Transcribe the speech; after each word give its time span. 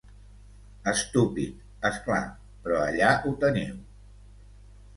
Estúpid, 0.91 1.59
és 1.91 2.01
clar, 2.07 2.23
però 2.65 2.81
allà 2.89 3.13
ho 3.33 3.37
teniu. 3.47 3.79